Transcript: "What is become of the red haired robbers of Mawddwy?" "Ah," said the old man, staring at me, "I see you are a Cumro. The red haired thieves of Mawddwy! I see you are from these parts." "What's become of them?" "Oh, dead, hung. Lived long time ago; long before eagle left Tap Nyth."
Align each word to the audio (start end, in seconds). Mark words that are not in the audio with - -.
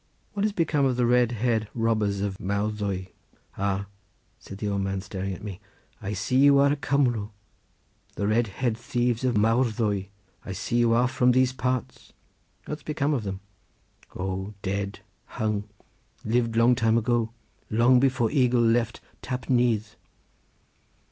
"What 0.33 0.43
is 0.45 0.51
become 0.51 0.83
of 0.85 0.95
the 0.97 1.05
red 1.05 1.31
haired 1.31 1.67
robbers 1.75 2.21
of 2.21 2.39
Mawddwy?" 2.39 3.09
"Ah," 3.55 3.85
said 4.39 4.57
the 4.57 4.67
old 4.67 4.81
man, 4.81 4.99
staring 5.01 5.31
at 5.31 5.43
me, 5.43 5.59
"I 6.01 6.13
see 6.13 6.37
you 6.37 6.57
are 6.57 6.71
a 6.71 6.75
Cumro. 6.75 7.29
The 8.15 8.25
red 8.25 8.47
haired 8.47 8.75
thieves 8.77 9.23
of 9.23 9.35
Mawddwy! 9.37 10.09
I 10.43 10.53
see 10.53 10.77
you 10.77 10.93
are 10.93 11.07
from 11.07 11.33
these 11.33 11.53
parts." 11.53 12.13
"What's 12.65 12.81
become 12.81 13.13
of 13.13 13.21
them?" 13.23 13.41
"Oh, 14.15 14.55
dead, 14.63 15.01
hung. 15.37 15.65
Lived 16.25 16.55
long 16.55 16.73
time 16.73 16.97
ago; 16.97 17.29
long 17.69 17.99
before 17.99 18.31
eagle 18.31 18.59
left 18.59 19.01
Tap 19.21 19.49
Nyth." 19.51 19.97